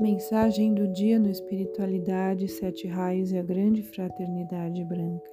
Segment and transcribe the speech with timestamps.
[0.00, 5.28] Mensagem do dia no Espiritualidade, Sete Raios e a Grande Fraternidade Branca.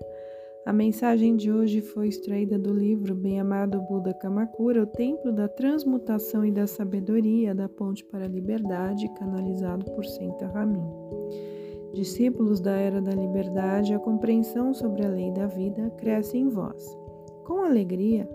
[0.66, 6.44] A mensagem de hoje foi extraída do livro Bem-amado Buda Kamakura, O Templo da Transmutação
[6.44, 10.90] e da Sabedoria da Ponte para a Liberdade, canalizado por Senta Ramin.
[11.94, 16.98] Discípulos da Era da Liberdade, a compreensão sobre a lei da vida cresce em vós.
[17.46, 18.28] Com alegria,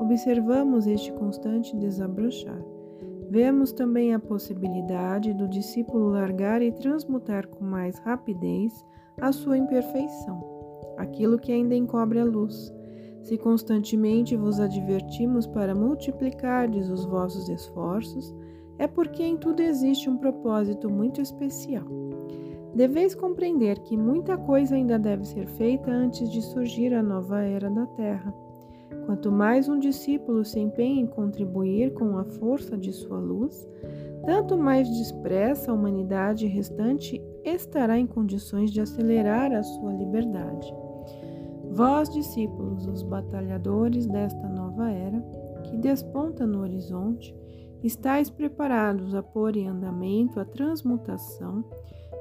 [0.00, 2.75] observamos este constante desabrochar
[3.28, 8.84] Vemos também a possibilidade do discípulo largar e transmutar com mais rapidez
[9.20, 10.44] a sua imperfeição,
[10.96, 12.72] aquilo que ainda encobre a luz.
[13.22, 18.32] Se constantemente vos advertimos para multiplicardes os vossos esforços,
[18.78, 21.84] é porque em tudo existe um propósito muito especial.
[22.74, 27.70] Deveis compreender que muita coisa ainda deve ser feita antes de surgir a nova era
[27.70, 28.45] da Terra.
[29.06, 33.66] Quanto mais um discípulo se empenha em contribuir com a força de sua luz,
[34.24, 40.74] tanto mais depressa a humanidade restante estará em condições de acelerar a sua liberdade.
[41.70, 45.20] Vós, discípulos, os batalhadores desta nova era,
[45.62, 47.32] que desponta no horizonte,
[47.84, 51.64] estáis preparados a pôr em andamento a transmutação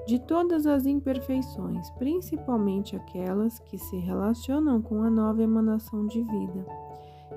[0.05, 6.65] de todas as imperfeições, principalmente aquelas que se relacionam com a nova emanação de vida.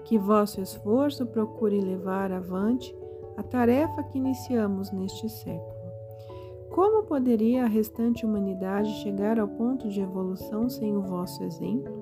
[0.05, 2.95] Que vosso esforço procure levar avante
[3.37, 5.79] a tarefa que iniciamos neste século.
[6.71, 11.93] Como poderia a restante humanidade chegar ao ponto de evolução sem o vosso exemplo?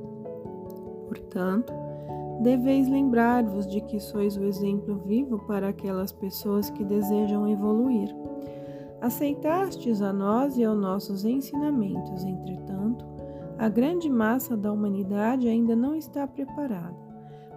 [1.06, 1.72] Portanto,
[2.42, 8.14] deveis lembrar-vos de que sois o exemplo vivo para aquelas pessoas que desejam evoluir.
[9.00, 13.04] Aceitastes a nós e aos nossos ensinamentos, entretanto,
[13.58, 16.96] a grande massa da humanidade ainda não está preparada.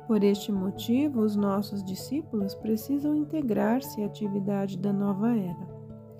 [0.07, 5.67] Por este motivo, os nossos discípulos precisam integrar-se à atividade da nova era.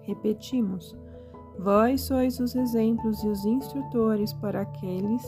[0.01, 0.95] Repetimos:
[1.57, 5.23] vós sois os exemplos e os instrutores para aqueles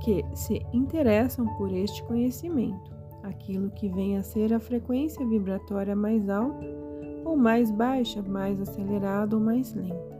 [0.00, 6.28] que se interessam por este conhecimento, aquilo que vem a ser a frequência vibratória mais
[6.28, 6.85] alta
[7.26, 10.16] ou mais baixa, mais acelerada ou mais lenta.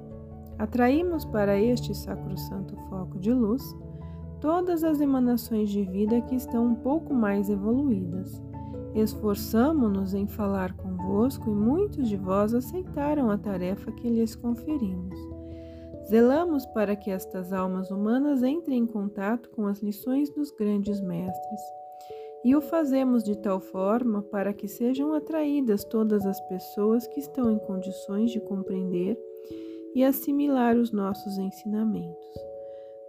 [0.58, 3.62] Atraímos para este sacrosanto foco de luz
[4.40, 8.42] todas as emanações de vida que estão um pouco mais evoluídas.
[8.94, 15.18] Esforçamo-nos em falar convosco e muitos de vós aceitaram a tarefa que lhes conferimos.
[16.08, 21.60] Zelamos para que estas almas humanas entrem em contato com as lições dos grandes mestres
[22.44, 27.50] e o fazemos de tal forma para que sejam atraídas todas as pessoas que estão
[27.50, 29.18] em condições de compreender
[29.94, 32.26] e assimilar os nossos ensinamentos.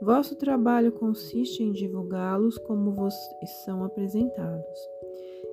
[0.02, 3.14] Vosso trabalho consiste em divulgá-los como vos
[3.66, 4.80] são apresentados.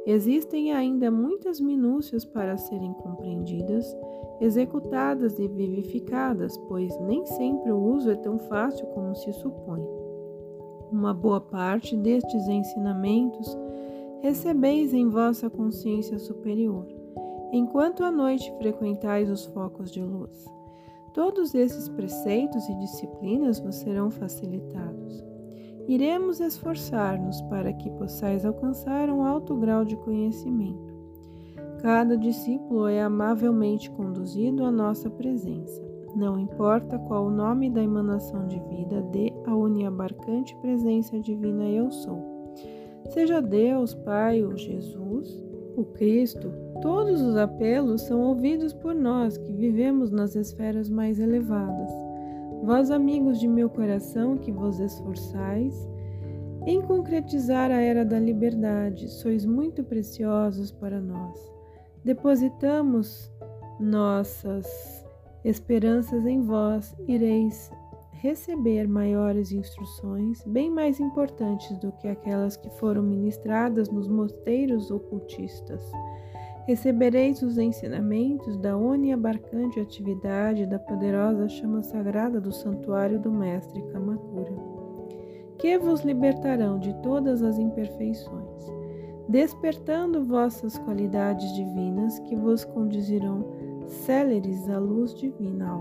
[0.07, 3.87] Existem ainda muitas minúcias para serem compreendidas,
[4.41, 10.04] executadas e vivificadas, pois nem sempre o uso é tão fácil como se supõe.
[10.95, 13.59] Uma boa parte destes ensinamentos
[14.23, 16.87] recebeis em vossa consciência superior,
[17.53, 20.49] enquanto à noite frequentais os focos de luz.
[21.13, 25.21] Todos esses preceitos e disciplinas vos serão facilitados.
[25.89, 30.95] Iremos esforçar-nos para que possais alcançar um alto grau de conhecimento.
[31.83, 35.84] Cada discípulo é amavelmente conduzido à nossa presença.
[36.15, 41.91] Não importa qual o nome da emanação de vida, dê a uniabarcante presença divina Eu
[41.91, 42.35] Sou
[43.11, 45.45] Seja Deus, Pai ou Jesus,
[45.77, 51.91] o Cristo, todos os apelos são ouvidos por nós que vivemos nas esferas mais elevadas.
[52.63, 55.89] Vós, amigos de meu coração, que vos esforçais
[56.67, 61.39] em concretizar a era da liberdade, sois muito preciosos para nós.
[62.03, 63.31] Depositamos
[63.79, 65.04] nossas
[65.45, 67.71] esperanças em vós, ireis
[68.25, 75.83] receber maiores instruções, bem mais importantes do que aquelas que foram ministradas nos mosteiros ocultistas.
[76.67, 84.57] Recebereis os ensinamentos da oniabarcante atividade da poderosa chama sagrada do santuário do Mestre Kamakura,
[85.59, 88.73] que vos libertarão de todas as imperfeições,
[89.29, 93.45] despertando vossas qualidades divinas que vos conduzirão
[93.87, 95.79] céleres à luz divina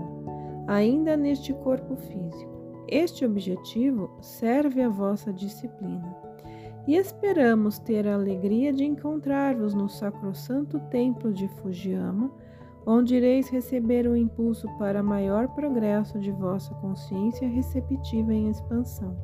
[0.66, 2.52] ainda neste corpo físico.
[2.88, 6.14] Este objetivo serve à vossa disciplina.
[6.86, 12.30] E esperamos ter a alegria de encontrar-vos no sacrosanto templo de Fujiyama,
[12.86, 19.16] onde ireis receber o impulso para maior progresso de vossa consciência receptiva em expansão.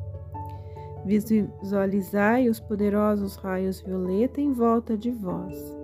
[1.05, 5.80] Visualizai os poderosos raios violeta em volta de vós.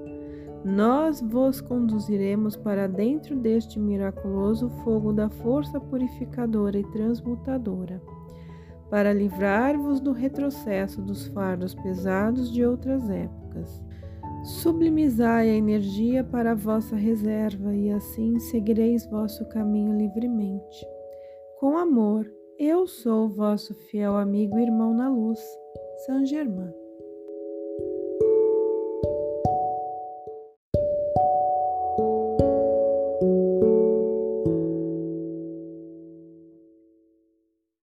[0.65, 8.03] Nós vos conduziremos para dentro deste miraculoso fogo da força purificadora e transmutadora,
[8.91, 13.83] para livrar-vos do retrocesso dos fardos pesados de outras épocas.
[14.45, 20.87] Sublimizai a energia para a vossa reserva e assim seguireis vosso caminho livremente.
[21.59, 25.41] Com amor, eu sou vosso fiel amigo e irmão na luz,
[26.07, 26.86] Saint Germain.